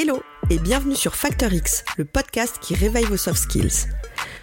Hello 0.00 0.22
et 0.48 0.60
bienvenue 0.60 0.94
sur 0.94 1.16
Factor 1.16 1.52
X, 1.52 1.84
le 1.96 2.04
podcast 2.04 2.60
qui 2.60 2.76
réveille 2.76 3.06
vos 3.06 3.16
soft 3.16 3.42
skills. 3.42 3.88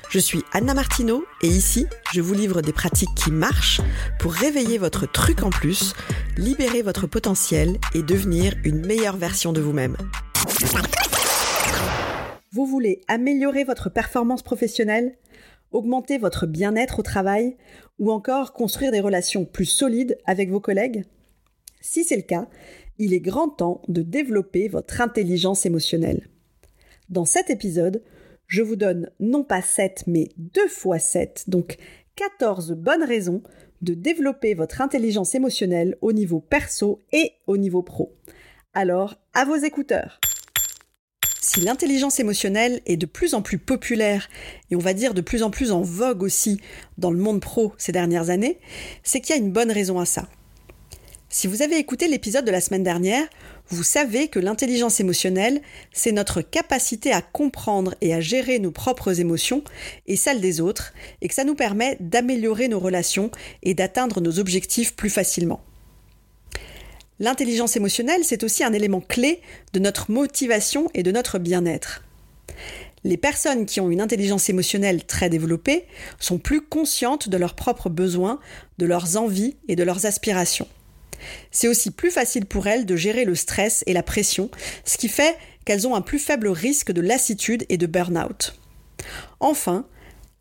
Je 0.10 0.20
suis 0.20 0.44
Anna 0.52 0.74
Martineau 0.74 1.24
et 1.42 1.48
ici, 1.48 1.88
je 2.12 2.20
vous 2.20 2.34
livre 2.34 2.62
des 2.62 2.74
pratiques 2.74 3.16
qui 3.16 3.32
marchent 3.32 3.80
pour 4.20 4.34
réveiller 4.34 4.78
votre 4.78 5.10
truc 5.10 5.44
en 5.44 5.50
plus, 5.50 5.94
libérer 6.36 6.82
votre 6.82 7.08
potentiel 7.08 7.78
et 7.94 8.04
devenir 8.04 8.54
une 8.66 8.86
meilleure 8.86 9.16
version 9.16 9.54
de 9.54 9.62
vous-même. 9.62 9.96
Vous 12.52 12.66
voulez 12.66 13.00
améliorer 13.08 13.64
votre 13.64 13.90
performance 13.90 14.44
professionnelle, 14.44 15.18
augmenter 15.72 16.18
votre 16.18 16.48
bien-être 16.48 17.00
au 17.00 17.04
travail 17.04 17.56
ou 17.98 18.12
encore 18.12 18.52
construire 18.52 18.92
des 18.92 19.00
relations 19.00 19.46
plus 19.46 19.64
solides 19.64 20.18
avec 20.26 20.50
vos 20.50 20.60
collègues? 20.60 21.06
Si 21.80 22.04
c'est 22.04 22.18
le 22.18 22.24
cas, 22.24 22.50
il 22.98 23.14
est 23.14 23.20
grand 23.20 23.50
temps 23.50 23.82
de 23.88 24.02
développer 24.02 24.68
votre 24.68 25.02
intelligence 25.02 25.66
émotionnelle. 25.66 26.28
Dans 27.10 27.26
cet 27.26 27.50
épisode, 27.50 28.02
je 28.48 28.62
vous 28.62 28.76
donne 28.76 29.10
non 29.20 29.44
pas 29.44 29.62
7 29.62 30.06
mais 30.08 30.30
2 30.38 30.68
fois 30.68 31.00
7, 31.00 31.46
donc 31.48 31.78
14 32.16 32.74
bonnes 32.74 33.04
raisons 33.04 33.42
de 33.82 33.94
développer 33.94 34.54
votre 34.54 34.82
intelligence 34.82 35.36
émotionnelle 35.36 35.98
au 36.02 36.14
niveau 36.14 36.40
perso 36.40 37.02
et 37.12 37.34
au 37.48 37.58
niveau 37.58 37.84
pro. 37.84 38.16
Alors, 38.74 39.16
à 39.34 39.46
vos 39.46 39.56
écouteurs 39.56 40.20
si 41.46 41.62
l'intelligence 41.62 42.20
émotionnelle 42.20 42.82
est 42.88 42.98
de 42.98 43.06
plus 43.06 43.36
en 43.36 43.44
plus 43.44 43.60
populaire 43.60 44.30
et 44.72 44.76
on 44.76 44.80
va 44.80 44.96
dire 44.96 45.14
de 45.14 45.22
plus 45.22 45.44
en 45.44 45.52
plus 45.52 45.72
en 45.72 45.82
vogue 45.82 46.24
aussi 46.24 46.60
dans 46.98 47.12
le 47.12 47.20
monde 47.20 47.40
pro 47.40 47.72
ces 47.78 47.92
dernières 47.92 48.32
années, 48.32 48.60
c'est 49.04 49.22
qu'il 49.22 49.36
y 49.36 49.40
a 49.40 49.42
une 49.42 49.52
bonne 49.52 49.72
raison 49.72 50.00
à 50.00 50.06
ça. 50.06 50.28
Si 51.38 51.48
vous 51.48 51.62
avez 51.62 51.78
écouté 51.78 52.08
l'épisode 52.08 52.46
de 52.46 52.52
la 52.52 52.62
semaine 52.62 52.84
dernière, 52.84 53.28
vous 53.68 53.84
savez 53.84 54.30
que 54.30 54.40
l'intelligence 54.40 55.02
émotionnelle, 55.02 55.62
c'est 55.92 56.14
notre 56.14 56.40
capacité 56.40 57.12
à 57.12 57.22
comprendre 57.22 57.94
et 58.00 58.14
à 58.14 58.22
gérer 58.22 58.58
nos 58.58 58.72
propres 58.72 59.20
émotions 59.20 59.62
et 60.08 60.16
celles 60.16 60.40
des 60.40 60.62
autres, 60.62 60.94
et 61.22 61.28
que 61.28 61.34
ça 61.34 61.44
nous 61.44 61.54
permet 61.54 61.98
d'améliorer 62.00 62.70
nos 62.70 62.80
relations 62.80 63.32
et 63.64 63.74
d'atteindre 63.74 64.22
nos 64.22 64.40
objectifs 64.40 64.96
plus 64.96 65.10
facilement. 65.10 65.60
L'intelligence 67.20 67.76
émotionnelle, 67.76 68.24
c'est 68.24 68.46
aussi 68.46 68.64
un 68.64 68.72
élément 68.72 69.02
clé 69.02 69.42
de 69.74 69.80
notre 69.80 70.12
motivation 70.12 70.90
et 70.94 71.04
de 71.04 71.12
notre 71.12 71.38
bien-être. 71.38 72.02
Les 73.04 73.18
personnes 73.18 73.66
qui 73.66 73.82
ont 73.82 73.92
une 73.92 74.00
intelligence 74.00 74.48
émotionnelle 74.48 75.04
très 75.04 75.30
développée 75.30 75.86
sont 76.18 76.38
plus 76.38 76.62
conscientes 76.62 77.28
de 77.28 77.36
leurs 77.36 77.56
propres 77.56 77.90
besoins, 77.90 78.40
de 78.78 78.86
leurs 78.86 79.18
envies 79.18 79.58
et 79.68 79.76
de 79.76 79.84
leurs 79.84 80.06
aspirations. 80.06 80.70
C'est 81.52 81.68
aussi 81.68 81.92
plus 81.92 82.12
facile 82.12 82.46
pour 82.46 82.68
elles 82.68 82.86
de 82.86 82.96
gérer 82.96 83.26
le 83.26 83.36
stress 83.36 83.84
et 83.88 83.94
la 83.94 84.04
pression, 84.04 84.50
ce 84.84 84.98
qui 84.98 85.10
fait 85.10 85.38
qu'elles 85.66 85.88
ont 85.88 85.96
un 85.96 86.02
plus 86.02 86.20
faible 86.20 86.48
risque 86.48 86.92
de 86.92 87.02
lassitude 87.02 87.66
et 87.70 87.78
de 87.78 87.88
burn-out. 87.88 88.56
Enfin, 89.40 89.86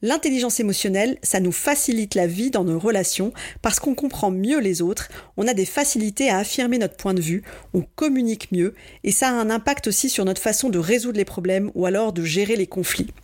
L'intelligence 0.04 0.60
émotionnelle, 0.60 1.16
ça 1.22 1.40
nous 1.40 1.50
facilite 1.50 2.14
la 2.14 2.26
vie 2.26 2.50
dans 2.50 2.64
nos 2.64 2.78
relations 2.78 3.32
parce 3.62 3.80
qu'on 3.80 3.94
comprend 3.94 4.30
mieux 4.30 4.60
les 4.60 4.82
autres, 4.82 5.08
on 5.38 5.48
a 5.48 5.54
des 5.54 5.64
facilités 5.64 6.28
à 6.28 6.36
affirmer 6.36 6.76
notre 6.76 6.98
point 6.98 7.14
de 7.14 7.22
vue, 7.22 7.42
on 7.72 7.80
communique 7.80 8.52
mieux 8.52 8.74
et 9.02 9.12
ça 9.12 9.28
a 9.28 9.32
un 9.32 9.48
impact 9.48 9.86
aussi 9.86 10.10
sur 10.10 10.26
notre 10.26 10.42
façon 10.42 10.68
de 10.68 10.78
résoudre 10.78 11.16
les 11.16 11.24
problèmes 11.24 11.70
ou 11.74 11.86
alors 11.86 12.12
de 12.12 12.22
gérer 12.22 12.54
les 12.54 12.66
conflits. 12.66 13.14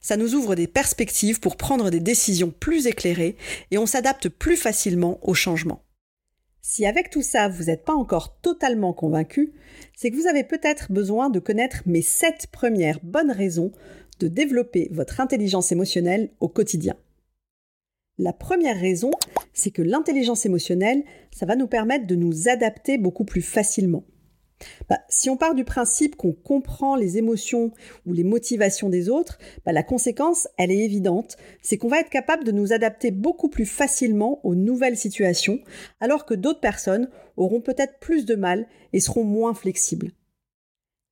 Ça 0.00 0.16
nous 0.16 0.34
ouvre 0.34 0.54
des 0.54 0.66
perspectives 0.66 1.40
pour 1.40 1.58
prendre 1.58 1.90
des 1.90 2.00
décisions 2.00 2.54
plus 2.58 2.86
éclairées 2.86 3.36
et 3.70 3.76
on 3.76 3.84
s'adapte 3.84 4.30
plus 4.30 4.56
facilement 4.56 5.18
aux 5.20 5.34
changements. 5.34 5.82
Si 6.70 6.84
avec 6.84 7.08
tout 7.08 7.22
ça, 7.22 7.48
vous 7.48 7.64
n'êtes 7.64 7.86
pas 7.86 7.94
encore 7.94 8.38
totalement 8.42 8.92
convaincu, 8.92 9.54
c'est 9.96 10.10
que 10.10 10.16
vous 10.16 10.26
avez 10.26 10.44
peut-être 10.44 10.92
besoin 10.92 11.30
de 11.30 11.38
connaître 11.38 11.82
mes 11.86 12.02
7 12.02 12.48
premières 12.52 13.00
bonnes 13.02 13.30
raisons 13.30 13.72
de 14.20 14.28
développer 14.28 14.90
votre 14.92 15.18
intelligence 15.22 15.72
émotionnelle 15.72 16.28
au 16.40 16.48
quotidien. 16.48 16.94
La 18.18 18.34
première 18.34 18.78
raison, 18.78 19.12
c'est 19.54 19.70
que 19.70 19.80
l'intelligence 19.80 20.44
émotionnelle, 20.44 21.04
ça 21.30 21.46
va 21.46 21.56
nous 21.56 21.68
permettre 21.68 22.06
de 22.06 22.16
nous 22.16 22.50
adapter 22.50 22.98
beaucoup 22.98 23.24
plus 23.24 23.40
facilement. 23.40 24.04
Bah, 24.88 24.98
si 25.08 25.30
on 25.30 25.36
part 25.36 25.54
du 25.54 25.64
principe 25.64 26.16
qu'on 26.16 26.32
comprend 26.32 26.96
les 26.96 27.18
émotions 27.18 27.72
ou 28.06 28.12
les 28.12 28.24
motivations 28.24 28.88
des 28.88 29.08
autres, 29.08 29.38
bah, 29.64 29.72
la 29.72 29.82
conséquence, 29.82 30.48
elle 30.56 30.70
est 30.70 30.84
évidente, 30.84 31.36
c'est 31.62 31.76
qu'on 31.76 31.88
va 31.88 32.00
être 32.00 32.10
capable 32.10 32.44
de 32.44 32.52
nous 32.52 32.72
adapter 32.72 33.10
beaucoup 33.10 33.48
plus 33.48 33.66
facilement 33.66 34.40
aux 34.44 34.54
nouvelles 34.54 34.96
situations, 34.96 35.60
alors 36.00 36.26
que 36.26 36.34
d'autres 36.34 36.60
personnes 36.60 37.08
auront 37.36 37.60
peut-être 37.60 37.98
plus 38.00 38.24
de 38.24 38.34
mal 38.34 38.66
et 38.92 39.00
seront 39.00 39.24
moins 39.24 39.54
flexibles. 39.54 40.12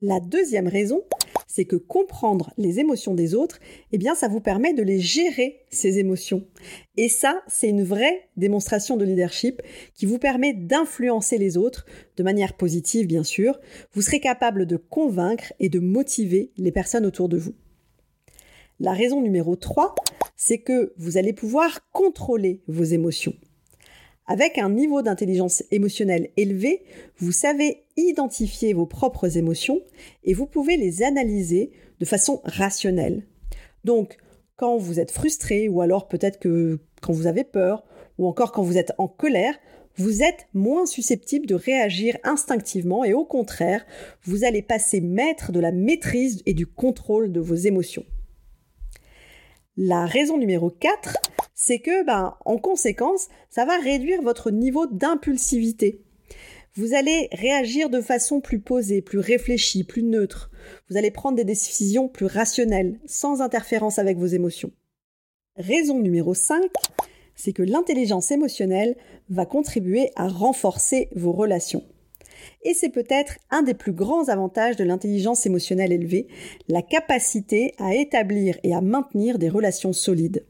La 0.09 0.21
deuxième 0.21 0.69
raison, 0.69 1.03
c'est 1.49 1.65
que 1.65 1.75
comprendre 1.75 2.53
les 2.59 2.79
émotions 2.79 3.13
des 3.13 3.35
autres, 3.35 3.59
eh 3.91 3.99
ça 4.15 4.29
vous 4.29 4.39
permet 4.41 4.73
de 4.73 4.85
les 4.85 5.01
gérer, 5.01 5.65
ces 5.69 5.99
émotions. 5.99 6.47
Et 6.97 7.09
ça, 7.09 7.43
c'est 7.49 7.69
une 7.69 7.83
vraie 7.83 8.29
démonstration 8.37 8.97
de 8.97 9.05
leadership 9.05 9.61
qui 9.97 10.07
vous 10.07 10.21
permet 10.21 10.53
d'influencer 10.53 11.39
les 11.39 11.57
autres, 11.57 11.87
de 12.17 12.23
manière 12.23 12.57
positive, 12.57 13.09
bien 13.09 13.25
sûr. 13.25 13.59
Vous 13.95 14.03
serez 14.03 14.21
capable 14.21 14.65
de 14.65 14.77
convaincre 14.77 15.53
et 15.59 15.69
de 15.69 15.81
motiver 15.81 16.53
les 16.57 16.71
personnes 16.71 17.05
autour 17.05 17.29
de 17.29 17.39
vous. 17.39 17.57
La 18.79 18.93
raison 18.93 19.21
numéro 19.21 19.57
3, 19.57 19.97
c'est 20.37 20.59
que 20.59 20.93
vous 20.99 21.17
allez 21.17 21.33
pouvoir 21.33 21.91
contrôler 21.91 22.63
vos 22.69 22.85
émotions. 22.85 23.35
Avec 24.29 24.59
un 24.59 24.71
niveau 24.71 25.03
d'intelligence 25.03 25.63
émotionnelle 25.71 26.31
élevé, 26.37 26.83
vous 27.19 27.31
savez 27.31 27.85
identifier 27.97 28.73
vos 28.73 28.87
propres 28.87 29.37
émotions 29.37 29.81
et 30.25 30.35
vous 30.35 30.47
pouvez 30.47 30.77
les 30.77 31.05
analyser 31.05 31.71
de 32.01 32.05
façon 32.05 32.41
rationnelle. 32.45 33.23
Donc, 33.85 34.17
quand 34.57 34.79
vous 34.79 34.99
êtes 34.99 35.13
frustré 35.13 35.69
ou 35.69 35.81
alors 35.81 36.09
peut-être 36.09 36.41
que 36.41 36.81
quand 37.01 37.13
vous 37.13 37.29
avez 37.29 37.45
peur 37.45 37.85
ou 38.19 38.27
encore 38.27 38.51
quand 38.51 38.63
vous 38.63 38.79
êtes 38.79 38.93
en 38.99 39.07
colère, 39.07 39.55
vous 39.97 40.23
êtes 40.23 40.49
moins 40.55 40.87
susceptible 40.87 41.47
de 41.47 41.55
réagir 41.55 42.19
instinctivement 42.25 43.05
et 43.05 43.15
au 43.15 43.25
contraire, 43.25 43.87
vous 44.25 44.45
allez 44.45 44.61
passer 44.61 45.01
maître 45.01 45.53
de 45.53 45.61
la 45.61 45.73
maîtrise 45.73 46.43
et 46.47 46.53
du 46.53 46.67
contrôle 46.67 47.33
de 47.33 47.41
vos 47.41 47.55
émotions. 47.55 48.05
La 49.77 50.07
raison 50.07 50.37
numéro 50.37 50.71
4, 50.71 51.17
c'est 51.57 51.79
que, 51.79 52.05
ben, 52.05 52.37
en 52.45 52.59
conséquence, 52.59 53.29
ça 53.49 53.65
va 53.65 53.79
réduire 53.79 54.23
votre 54.23 54.51
niveau 54.51 54.87
d'impulsivité. 54.87 56.03
Vous 56.75 56.93
allez 56.93 57.31
réagir 57.33 57.89
de 57.89 58.03
façon 58.03 58.43
plus 58.43 58.61
posée, 58.61 59.01
plus 59.01 59.19
réfléchie, 59.19 59.83
plus 59.83 60.03
neutre. 60.03 60.51
Vous 60.91 60.99
allez 60.99 61.11
prendre 61.11 61.37
des 61.37 61.45
décisions 61.45 62.09
plus 62.09 62.27
rationnelles, 62.27 63.01
sans 63.07 63.41
interférence 63.41 63.99
avec 63.99 64.19
vos 64.19 64.27
émotions. 64.27 64.71
Raison 65.57 65.99
numéro 65.99 66.35
5, 66.35 66.71
c'est 67.35 67.55
que 67.55 67.63
l'intelligence 67.63 68.31
émotionnelle 68.31 68.95
va 69.31 69.47
contribuer 69.47 70.11
à 70.15 70.29
renforcer 70.29 71.09
vos 71.17 71.33
relations. 71.33 71.85
Et 72.65 72.75
c'est 72.75 72.91
peut-être 72.91 73.39
un 73.49 73.63
des 73.63 73.73
plus 73.73 73.93
grands 73.93 74.29
avantages 74.29 74.77
de 74.77 74.85
l'intelligence 74.85 75.47
émotionnelle 75.47 75.93
élevée, 75.93 76.29
la 76.69 76.83
capacité 76.83 77.73
à 77.79 77.95
établir 77.95 78.59
et 78.63 78.75
à 78.75 78.83
maintenir 78.83 79.39
des 79.39 79.49
relations 79.49 79.95
solides. 79.95 80.45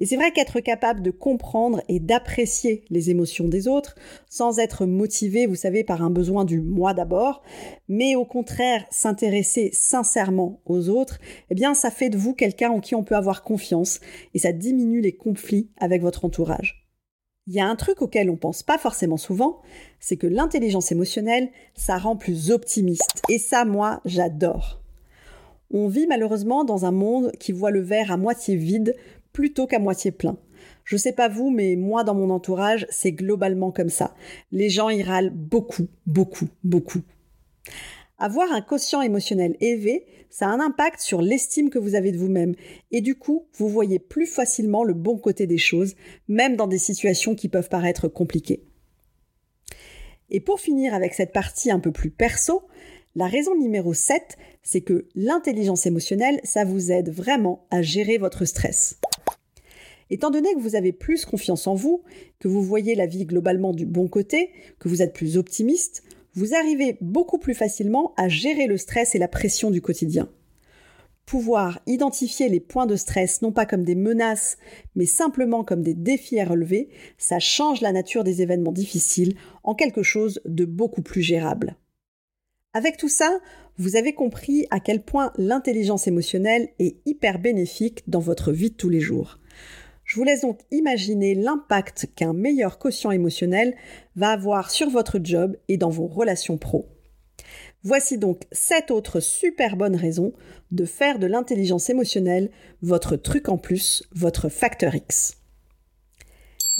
Et 0.00 0.06
c'est 0.06 0.16
vrai 0.16 0.32
qu'être 0.32 0.60
capable 0.60 1.02
de 1.02 1.10
comprendre 1.10 1.82
et 1.88 2.00
d'apprécier 2.00 2.84
les 2.90 3.10
émotions 3.10 3.48
des 3.48 3.68
autres, 3.68 3.94
sans 4.28 4.58
être 4.58 4.86
motivé, 4.86 5.46
vous 5.46 5.54
savez, 5.54 5.84
par 5.84 6.02
un 6.02 6.10
besoin 6.10 6.44
du 6.44 6.60
moi 6.60 6.94
d'abord, 6.94 7.42
mais 7.88 8.14
au 8.14 8.24
contraire 8.24 8.84
s'intéresser 8.90 9.70
sincèrement 9.72 10.60
aux 10.66 10.88
autres, 10.88 11.18
eh 11.50 11.54
bien 11.54 11.74
ça 11.74 11.90
fait 11.90 12.10
de 12.10 12.18
vous 12.18 12.34
quelqu'un 12.34 12.70
en 12.70 12.80
qui 12.80 12.94
on 12.94 13.04
peut 13.04 13.16
avoir 13.16 13.42
confiance 13.42 14.00
et 14.34 14.38
ça 14.38 14.52
diminue 14.52 15.00
les 15.00 15.16
conflits 15.16 15.70
avec 15.78 16.02
votre 16.02 16.24
entourage. 16.24 16.88
Il 17.48 17.54
y 17.54 17.60
a 17.60 17.66
un 17.66 17.76
truc 17.76 18.02
auquel 18.02 18.28
on 18.28 18.36
pense 18.36 18.62
pas 18.62 18.76
forcément 18.76 19.16
souvent, 19.16 19.62
c'est 20.00 20.18
que 20.18 20.26
l'intelligence 20.26 20.92
émotionnelle, 20.92 21.48
ça 21.74 21.96
rend 21.96 22.14
plus 22.14 22.50
optimiste. 22.50 23.22
Et 23.30 23.38
ça, 23.38 23.64
moi, 23.64 24.02
j'adore. 24.04 24.82
On 25.70 25.88
vit 25.88 26.06
malheureusement 26.06 26.64
dans 26.64 26.84
un 26.84 26.90
monde 26.90 27.32
qui 27.40 27.52
voit 27.52 27.70
le 27.70 27.80
verre 27.80 28.12
à 28.12 28.18
moitié 28.18 28.54
vide 28.54 28.94
plutôt 29.32 29.66
qu'à 29.66 29.78
moitié 29.78 30.10
plein. 30.10 30.38
Je 30.84 30.96
sais 30.96 31.12
pas 31.12 31.28
vous, 31.28 31.50
mais 31.50 31.76
moi 31.76 32.04
dans 32.04 32.14
mon 32.14 32.30
entourage, 32.30 32.86
c'est 32.90 33.12
globalement 33.12 33.70
comme 33.70 33.90
ça. 33.90 34.14
Les 34.52 34.70
gens 34.70 34.88
y 34.88 35.02
râlent 35.02 35.32
beaucoup, 35.34 35.88
beaucoup, 36.06 36.48
beaucoup. 36.64 37.02
Avoir 38.18 38.50
un 38.52 38.62
quotient 38.62 39.02
émotionnel 39.02 39.56
élevé, 39.60 40.06
ça 40.30 40.46
a 40.46 40.50
un 40.50 40.60
impact 40.60 41.00
sur 41.00 41.22
l'estime 41.22 41.70
que 41.70 41.78
vous 41.78 41.94
avez 41.94 42.10
de 42.10 42.18
vous-même. 42.18 42.54
Et 42.90 43.00
du 43.00 43.14
coup, 43.14 43.46
vous 43.54 43.68
voyez 43.68 43.98
plus 43.98 44.26
facilement 44.26 44.82
le 44.82 44.94
bon 44.94 45.18
côté 45.18 45.46
des 45.46 45.58
choses, 45.58 45.94
même 46.26 46.56
dans 46.56 46.66
des 46.66 46.78
situations 46.78 47.34
qui 47.34 47.48
peuvent 47.48 47.68
paraître 47.68 48.08
compliquées. 48.08 48.64
Et 50.30 50.40
pour 50.40 50.60
finir 50.60 50.94
avec 50.94 51.14
cette 51.14 51.32
partie 51.32 51.70
un 51.70 51.80
peu 51.80 51.92
plus 51.92 52.10
perso, 52.10 52.62
la 53.14 53.26
raison 53.26 53.56
numéro 53.56 53.94
7, 53.94 54.36
c'est 54.62 54.82
que 54.82 55.06
l'intelligence 55.14 55.86
émotionnelle, 55.86 56.40
ça 56.44 56.64
vous 56.64 56.92
aide 56.92 57.10
vraiment 57.10 57.66
à 57.70 57.82
gérer 57.82 58.18
votre 58.18 58.44
stress. 58.44 58.98
Étant 60.10 60.30
donné 60.30 60.54
que 60.54 60.60
vous 60.60 60.74
avez 60.74 60.92
plus 60.92 61.24
confiance 61.24 61.66
en 61.66 61.74
vous, 61.74 62.02
que 62.38 62.48
vous 62.48 62.62
voyez 62.62 62.94
la 62.94 63.06
vie 63.06 63.26
globalement 63.26 63.72
du 63.72 63.86
bon 63.86 64.08
côté, 64.08 64.50
que 64.78 64.88
vous 64.88 65.02
êtes 65.02 65.12
plus 65.12 65.36
optimiste, 65.36 66.02
vous 66.34 66.54
arrivez 66.54 66.96
beaucoup 67.00 67.38
plus 67.38 67.54
facilement 67.54 68.14
à 68.16 68.28
gérer 68.28 68.66
le 68.66 68.76
stress 68.76 69.14
et 69.14 69.18
la 69.18 69.28
pression 69.28 69.70
du 69.70 69.82
quotidien. 69.82 70.28
Pouvoir 71.26 71.80
identifier 71.86 72.48
les 72.48 72.60
points 72.60 72.86
de 72.86 72.96
stress 72.96 73.42
non 73.42 73.52
pas 73.52 73.66
comme 73.66 73.84
des 73.84 73.94
menaces, 73.94 74.56
mais 74.94 75.04
simplement 75.04 75.62
comme 75.62 75.82
des 75.82 75.94
défis 75.94 76.40
à 76.40 76.46
relever, 76.46 76.88
ça 77.18 77.38
change 77.38 77.82
la 77.82 77.92
nature 77.92 78.24
des 78.24 78.40
événements 78.40 78.72
difficiles 78.72 79.34
en 79.62 79.74
quelque 79.74 80.02
chose 80.02 80.40
de 80.46 80.64
beaucoup 80.64 81.02
plus 81.02 81.20
gérable. 81.20 81.76
Avec 82.72 82.96
tout 82.96 83.08
ça, 83.08 83.40
vous 83.76 83.96
avez 83.96 84.14
compris 84.14 84.66
à 84.70 84.80
quel 84.80 85.02
point 85.02 85.32
l'intelligence 85.36 86.06
émotionnelle 86.06 86.70
est 86.78 86.96
hyper 87.04 87.38
bénéfique 87.38 88.04
dans 88.06 88.20
votre 88.20 88.52
vie 88.52 88.70
de 88.70 88.76
tous 88.76 88.88
les 88.88 89.00
jours. 89.00 89.38
Je 90.08 90.16
vous 90.16 90.24
laisse 90.24 90.40
donc 90.40 90.60
imaginer 90.70 91.34
l'impact 91.34 92.08
qu'un 92.16 92.32
meilleur 92.32 92.78
quotient 92.78 93.10
émotionnel 93.10 93.76
va 94.16 94.30
avoir 94.30 94.70
sur 94.70 94.88
votre 94.88 95.20
job 95.22 95.54
et 95.68 95.76
dans 95.76 95.90
vos 95.90 96.06
relations 96.06 96.56
pro. 96.56 96.88
Voici 97.82 98.16
donc 98.16 98.44
sept 98.50 98.90
autres 98.90 99.20
super 99.20 99.76
bonnes 99.76 99.96
raisons 99.96 100.32
de 100.70 100.86
faire 100.86 101.18
de 101.18 101.26
l'intelligence 101.26 101.90
émotionnelle 101.90 102.50
votre 102.80 103.16
truc 103.16 103.50
en 103.50 103.58
plus, 103.58 104.02
votre 104.12 104.48
facteur 104.48 104.94
X. 104.94 105.36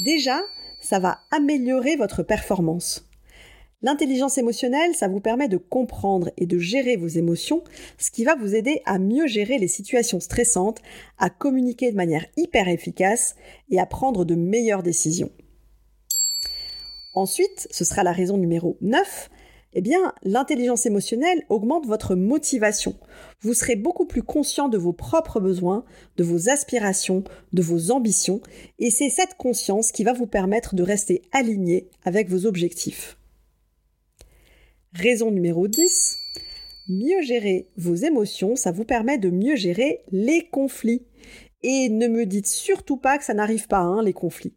Déjà, 0.07 0.41
ça 0.81 0.99
va 0.99 1.19
améliorer 1.31 1.97
votre 1.97 2.23
performance. 2.23 3.08
L'intelligence 3.81 4.39
émotionnelle, 4.39 4.97
ça 4.97 5.07
vous 5.07 5.21
permet 5.21 5.47
de 5.47 5.57
comprendre 5.57 6.33
et 6.37 6.47
de 6.47 6.59
gérer 6.59 6.97
vos 6.97 7.07
émotions, 7.07 7.63
ce 7.97 8.11
qui 8.11 8.25
va 8.25 8.35
vous 8.35 8.57
aider 8.57 8.83
à 8.87 8.99
mieux 8.99 9.29
gérer 9.29 9.57
les 9.59 9.69
situations 9.69 10.19
stressantes, 10.19 10.83
à 11.17 11.31
communiquer 11.31 11.93
de 11.93 11.97
manière 11.97 12.27
hyper 12.37 12.69
efficace 12.69 13.37
et 13.71 13.79
à 13.79 13.87
prendre 13.87 14.25
de 14.25 14.35
meilleures 14.35 14.83
décisions. 14.83 15.31
Ensuite, 17.15 17.69
ce 17.71 17.85
sera 17.85 18.03
la 18.03 18.11
raison 18.11 18.37
numéro 18.37 18.77
9, 18.81 19.31
eh 19.75 19.81
bien, 19.81 20.13
l'intelligence 20.25 20.87
émotionnelle 20.87 21.45
augmente 21.49 21.87
votre 21.87 22.17
motivation. 22.17 22.97
Vous 23.43 23.55
serez 23.55 23.77
beaucoup 23.77 24.07
plus 24.07 24.25
conscient 24.25 24.69
de 24.69 24.79
vos 24.79 24.93
propres 24.93 25.39
besoins, 25.39 25.85
de 26.17 26.25
vos 26.25 26.49
aspirations, 26.49 27.23
de 27.53 27.63
vos 27.63 27.93
ambitions, 27.93 28.41
et 28.81 28.91
c'est 28.91 29.11
cette 29.11 29.37
conscience 29.37 29.93
qui 29.93 30.03
va 30.03 30.15
vous 30.15 30.27
permettre 30.27 30.75
de 30.75 30.83
rester 30.83 31.23
aligné 31.33 31.91
avec 32.05 32.29
vos 32.29 32.45
objectifs. 32.45 33.18
Raison 34.95 35.31
numéro 35.31 35.69
10. 35.69 36.19
Mieux 36.89 37.21
gérer 37.21 37.69
vos 37.77 37.95
émotions, 37.95 38.57
ça 38.57 38.73
vous 38.73 38.85
permet 38.85 39.19
de 39.19 39.29
mieux 39.29 39.55
gérer 39.55 40.01
les 40.11 40.49
conflits. 40.49 41.05
Et 41.63 41.91
ne 41.91 42.09
me 42.09 42.25
dites 42.25 42.47
surtout 42.47 42.97
pas 42.97 43.19
que 43.19 43.25
ça 43.25 43.35
n'arrive 43.35 43.67
pas, 43.67 43.81
hein, 43.81 44.03
les 44.03 44.15
conflits. 44.15 44.55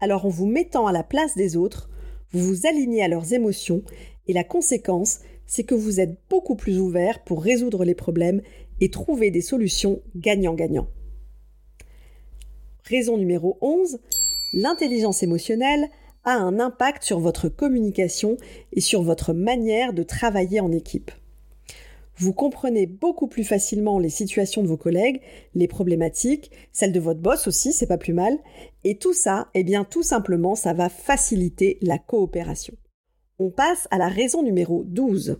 Alors 0.00 0.24
en 0.24 0.30
vous 0.30 0.46
mettant 0.46 0.86
à 0.86 0.92
la 0.92 1.02
place 1.02 1.34
des 1.34 1.56
autres, 1.56 1.90
vous 2.30 2.40
vous 2.40 2.66
alignez 2.66 3.02
à 3.02 3.08
leurs 3.08 3.34
émotions 3.34 3.82
et 4.26 4.32
la 4.32 4.44
conséquence, 4.44 5.20
c'est 5.46 5.64
que 5.64 5.74
vous 5.74 6.00
êtes 6.00 6.16
beaucoup 6.30 6.56
plus 6.56 6.78
ouvert 6.78 7.22
pour 7.24 7.42
résoudre 7.42 7.84
les 7.84 7.94
problèmes 7.94 8.40
et 8.80 8.90
trouver 8.90 9.30
des 9.30 9.40
solutions 9.40 10.00
gagnant-gagnant. 10.16 10.88
Raison 12.84 13.18
numéro 13.18 13.58
11, 13.60 13.98
l'intelligence 14.54 15.22
émotionnelle 15.22 15.90
un 16.36 16.60
impact 16.60 17.02
sur 17.02 17.20
votre 17.20 17.48
communication 17.48 18.36
et 18.72 18.80
sur 18.80 19.02
votre 19.02 19.32
manière 19.32 19.92
de 19.92 20.02
travailler 20.02 20.60
en 20.60 20.72
équipe. 20.72 21.10
Vous 22.16 22.32
comprenez 22.32 22.86
beaucoup 22.86 23.28
plus 23.28 23.44
facilement 23.44 24.00
les 24.00 24.10
situations 24.10 24.62
de 24.62 24.66
vos 24.66 24.76
collègues, 24.76 25.20
les 25.54 25.68
problématiques, 25.68 26.50
celles 26.72 26.92
de 26.92 26.98
votre 26.98 27.20
boss 27.20 27.46
aussi, 27.46 27.72
c'est 27.72 27.86
pas 27.86 27.96
plus 27.96 28.12
mal. 28.12 28.36
Et 28.82 28.98
tout 28.98 29.12
ça, 29.12 29.48
eh 29.54 29.62
bien, 29.62 29.84
tout 29.84 30.02
simplement, 30.02 30.56
ça 30.56 30.72
va 30.72 30.88
faciliter 30.88 31.78
la 31.80 31.98
coopération. 31.98 32.74
On 33.38 33.50
passe 33.50 33.86
à 33.92 33.98
la 33.98 34.08
raison 34.08 34.42
numéro 34.42 34.82
12. 34.84 35.38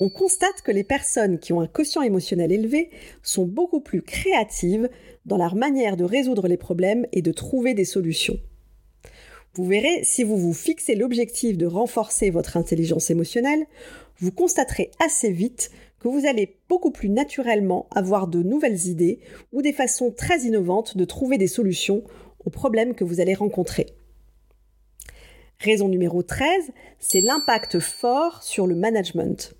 On 0.00 0.10
constate 0.10 0.62
que 0.64 0.72
les 0.72 0.82
personnes 0.82 1.38
qui 1.38 1.52
ont 1.52 1.60
un 1.60 1.68
quotient 1.68 2.02
émotionnel 2.02 2.50
élevé 2.50 2.90
sont 3.22 3.46
beaucoup 3.46 3.80
plus 3.80 4.02
créatives 4.02 4.88
dans 5.26 5.36
leur 5.36 5.54
manière 5.54 5.96
de 5.96 6.04
résoudre 6.04 6.48
les 6.48 6.56
problèmes 6.56 7.06
et 7.12 7.22
de 7.22 7.30
trouver 7.30 7.74
des 7.74 7.84
solutions. 7.84 8.38
Vous 9.58 9.64
verrez, 9.64 10.04
si 10.04 10.22
vous 10.22 10.36
vous 10.36 10.54
fixez 10.54 10.94
l'objectif 10.94 11.58
de 11.58 11.66
renforcer 11.66 12.30
votre 12.30 12.56
intelligence 12.56 13.10
émotionnelle, 13.10 13.66
vous 14.20 14.30
constaterez 14.30 14.92
assez 15.04 15.32
vite 15.32 15.72
que 15.98 16.06
vous 16.06 16.26
allez 16.26 16.60
beaucoup 16.68 16.92
plus 16.92 17.08
naturellement 17.08 17.88
avoir 17.92 18.28
de 18.28 18.40
nouvelles 18.40 18.86
idées 18.86 19.18
ou 19.52 19.60
des 19.60 19.72
façons 19.72 20.12
très 20.12 20.42
innovantes 20.42 20.96
de 20.96 21.04
trouver 21.04 21.38
des 21.38 21.48
solutions 21.48 22.04
aux 22.44 22.50
problèmes 22.50 22.94
que 22.94 23.02
vous 23.02 23.18
allez 23.18 23.34
rencontrer. 23.34 23.86
Raison 25.58 25.88
numéro 25.88 26.22
13, 26.22 26.70
c'est 27.00 27.20
l'impact 27.20 27.80
fort 27.80 28.44
sur 28.44 28.68
le 28.68 28.76
management. 28.76 29.57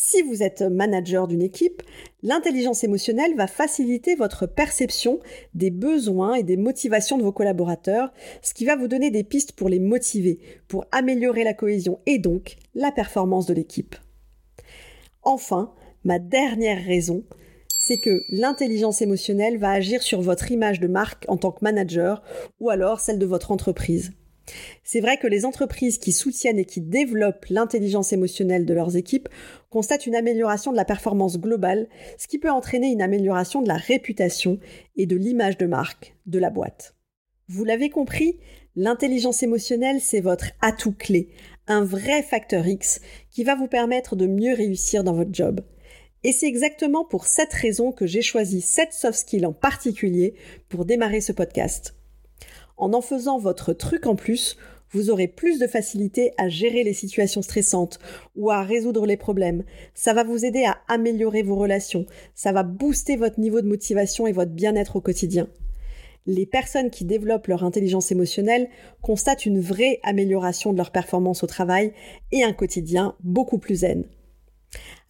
Si 0.00 0.22
vous 0.22 0.44
êtes 0.44 0.62
manager 0.62 1.26
d'une 1.26 1.42
équipe, 1.42 1.82
l'intelligence 2.22 2.84
émotionnelle 2.84 3.34
va 3.34 3.48
faciliter 3.48 4.14
votre 4.14 4.46
perception 4.46 5.18
des 5.54 5.72
besoins 5.72 6.34
et 6.34 6.44
des 6.44 6.56
motivations 6.56 7.18
de 7.18 7.24
vos 7.24 7.32
collaborateurs, 7.32 8.12
ce 8.40 8.54
qui 8.54 8.64
va 8.64 8.76
vous 8.76 8.86
donner 8.86 9.10
des 9.10 9.24
pistes 9.24 9.54
pour 9.54 9.68
les 9.68 9.80
motiver, 9.80 10.38
pour 10.68 10.84
améliorer 10.92 11.42
la 11.42 11.52
cohésion 11.52 11.98
et 12.06 12.18
donc 12.18 12.58
la 12.76 12.92
performance 12.92 13.46
de 13.46 13.54
l'équipe. 13.54 13.96
Enfin, 15.24 15.74
ma 16.04 16.20
dernière 16.20 16.84
raison, 16.84 17.24
c'est 17.66 17.98
que 17.98 18.22
l'intelligence 18.28 19.02
émotionnelle 19.02 19.58
va 19.58 19.72
agir 19.72 20.00
sur 20.00 20.20
votre 20.22 20.52
image 20.52 20.78
de 20.78 20.86
marque 20.86 21.24
en 21.26 21.36
tant 21.36 21.50
que 21.50 21.64
manager 21.64 22.22
ou 22.60 22.70
alors 22.70 23.00
celle 23.00 23.18
de 23.18 23.26
votre 23.26 23.50
entreprise. 23.50 24.12
C'est 24.84 25.00
vrai 25.00 25.16
que 25.16 25.26
les 25.26 25.44
entreprises 25.44 25.98
qui 25.98 26.12
soutiennent 26.12 26.58
et 26.58 26.64
qui 26.64 26.80
développent 26.80 27.46
l'intelligence 27.50 28.12
émotionnelle 28.12 28.64
de 28.64 28.74
leurs 28.74 28.96
équipes 28.96 29.28
constatent 29.70 30.06
une 30.06 30.14
amélioration 30.14 30.72
de 30.72 30.76
la 30.76 30.84
performance 30.84 31.38
globale, 31.38 31.88
ce 32.18 32.26
qui 32.26 32.38
peut 32.38 32.50
entraîner 32.50 32.88
une 32.88 33.02
amélioration 33.02 33.62
de 33.62 33.68
la 33.68 33.76
réputation 33.76 34.58
et 34.96 35.06
de 35.06 35.16
l'image 35.16 35.58
de 35.58 35.66
marque 35.66 36.14
de 36.26 36.38
la 36.38 36.50
boîte. 36.50 36.94
Vous 37.48 37.64
l'avez 37.64 37.90
compris, 37.90 38.38
l'intelligence 38.76 39.42
émotionnelle, 39.42 40.00
c'est 40.00 40.20
votre 40.20 40.50
atout 40.60 40.92
clé, 40.92 41.28
un 41.66 41.84
vrai 41.84 42.22
facteur 42.22 42.66
X 42.66 43.00
qui 43.30 43.44
va 43.44 43.54
vous 43.54 43.68
permettre 43.68 44.16
de 44.16 44.26
mieux 44.26 44.54
réussir 44.54 45.04
dans 45.04 45.14
votre 45.14 45.34
job. 45.34 45.60
Et 46.24 46.32
c'est 46.32 46.48
exactement 46.48 47.04
pour 47.04 47.26
cette 47.26 47.52
raison 47.52 47.92
que 47.92 48.06
j'ai 48.06 48.22
choisi 48.22 48.60
cette 48.60 48.92
soft 48.92 49.18
skill 49.18 49.46
en 49.46 49.52
particulier 49.52 50.34
pour 50.68 50.84
démarrer 50.84 51.20
ce 51.20 51.32
podcast. 51.32 51.97
En 52.78 52.92
en 52.92 53.00
faisant 53.00 53.38
votre 53.38 53.72
truc 53.72 54.06
en 54.06 54.14
plus, 54.14 54.56
vous 54.90 55.10
aurez 55.10 55.28
plus 55.28 55.58
de 55.58 55.66
facilité 55.66 56.32
à 56.38 56.48
gérer 56.48 56.84
les 56.84 56.94
situations 56.94 57.42
stressantes 57.42 57.98
ou 58.36 58.50
à 58.50 58.62
résoudre 58.62 59.04
les 59.04 59.16
problèmes. 59.16 59.64
Ça 59.94 60.14
va 60.14 60.24
vous 60.24 60.44
aider 60.44 60.64
à 60.64 60.78
améliorer 60.88 61.42
vos 61.42 61.56
relations. 61.56 62.06
Ça 62.34 62.52
va 62.52 62.62
booster 62.62 63.16
votre 63.16 63.40
niveau 63.40 63.60
de 63.60 63.68
motivation 63.68 64.26
et 64.26 64.32
votre 64.32 64.52
bien-être 64.52 64.96
au 64.96 65.00
quotidien. 65.00 65.48
Les 66.26 66.46
personnes 66.46 66.90
qui 66.90 67.04
développent 67.04 67.48
leur 67.48 67.64
intelligence 67.64 68.12
émotionnelle 68.12 68.68
constatent 69.02 69.46
une 69.46 69.60
vraie 69.60 69.98
amélioration 70.02 70.72
de 70.72 70.78
leur 70.78 70.90
performance 70.90 71.42
au 71.42 71.46
travail 71.46 71.92
et 72.32 72.44
un 72.44 72.52
quotidien 72.52 73.16
beaucoup 73.20 73.58
plus 73.58 73.76
zen. 73.76 74.04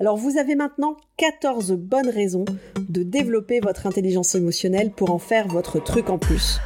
Alors 0.01 0.17
vous 0.17 0.39
avez 0.39 0.55
maintenant 0.55 0.97
14 1.17 1.73
bonnes 1.73 2.09
raisons 2.09 2.45
de 2.89 3.03
développer 3.03 3.59
votre 3.61 3.87
intelligence 3.87 4.37
émotionnelle 4.37 4.93
pour 4.93 5.11
en 5.11 5.19
faire 5.19 5.49
votre 5.49 5.83
truc 5.83 6.09
en 6.09 6.19
plus. 6.19 6.61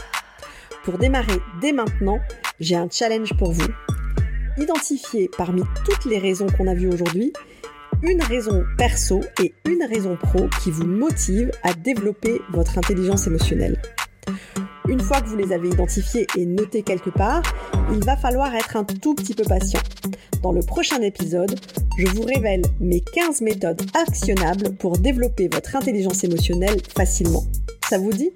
Pour 0.84 0.98
démarrer 0.98 1.40
dès 1.60 1.72
maintenant, 1.72 2.18
j'ai 2.58 2.74
un 2.74 2.88
challenge 2.90 3.34
pour 3.38 3.52
vous. 3.52 3.68
Identifiez 4.58 5.30
parmi 5.38 5.62
toutes 5.84 6.04
les 6.04 6.18
raisons 6.18 6.46
qu'on 6.48 6.66
a 6.66 6.74
vues 6.74 6.88
aujourd'hui, 6.88 7.32
une 8.02 8.20
raison 8.22 8.64
perso 8.76 9.20
et 9.40 9.54
une 9.68 9.84
raison 9.84 10.16
pro 10.16 10.48
qui 10.62 10.72
vous 10.72 10.86
motive 10.86 11.52
à 11.62 11.72
développer 11.72 12.40
votre 12.50 12.78
intelligence 12.78 13.28
émotionnelle. 13.28 13.80
Une 14.88 15.00
fois 15.00 15.20
que 15.20 15.28
vous 15.28 15.36
les 15.36 15.52
avez 15.52 15.68
identifiées 15.68 16.26
et 16.36 16.44
notées 16.44 16.82
quelque 16.82 17.10
part, 17.10 17.42
il 17.92 18.04
va 18.04 18.16
falloir 18.16 18.52
être 18.54 18.76
un 18.76 18.84
tout 18.84 19.14
petit 19.14 19.34
peu 19.34 19.44
patient. 19.44 19.80
Dans 20.42 20.52
le 20.52 20.60
prochain 20.60 21.00
épisode, 21.00 21.58
je 21.96 22.08
vous 22.08 22.22
révèle 22.22 22.62
mes 22.80 23.00
15 23.00 23.42
méthodes 23.42 23.82
actionnables 23.94 24.74
pour 24.74 24.98
développer 24.98 25.48
votre 25.48 25.76
intelligence 25.76 26.24
émotionnelle 26.24 26.80
facilement. 26.96 27.44
Vous 27.98 28.10
dit? 28.10 28.30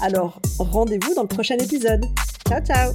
Alors, 0.00 0.40
rendez-vous 0.58 1.14
dans 1.14 1.22
le 1.22 1.28
prochain 1.28 1.56
épisode. 1.58 2.06
Ciao 2.48 2.64
ciao 2.64 2.92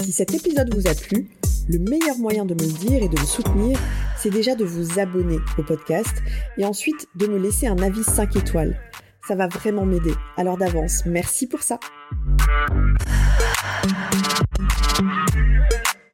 Si 0.00 0.12
cet 0.12 0.32
épisode 0.32 0.72
vous 0.72 0.86
a 0.86 0.94
plu, 0.94 1.28
le 1.68 1.78
meilleur 1.78 2.16
moyen 2.18 2.44
de 2.44 2.54
me 2.54 2.60
le 2.60 2.72
dire 2.78 3.02
et 3.02 3.08
de 3.08 3.20
me 3.20 3.26
soutenir, 3.26 3.78
c'est 4.16 4.30
déjà 4.30 4.54
de 4.54 4.64
vous 4.64 5.00
abonner 5.00 5.38
au 5.58 5.64
podcast 5.64 6.22
et 6.56 6.64
ensuite 6.64 7.08
de 7.16 7.26
me 7.26 7.36
laisser 7.36 7.66
un 7.66 7.78
avis 7.78 8.04
5 8.04 8.36
étoiles. 8.36 8.78
Ça 9.26 9.34
va 9.34 9.48
vraiment 9.48 9.84
m'aider. 9.84 10.14
Alors 10.36 10.56
d'avance, 10.56 11.02
merci 11.04 11.48
pour 11.48 11.62
ça. 11.62 11.80